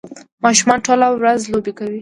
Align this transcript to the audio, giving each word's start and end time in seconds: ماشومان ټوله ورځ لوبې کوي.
ماشومان 0.43 0.79
ټوله 0.85 1.07
ورځ 1.11 1.39
لوبې 1.51 1.71
کوي. 1.77 1.89